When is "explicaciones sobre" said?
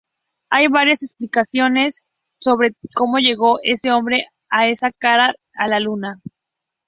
1.03-2.73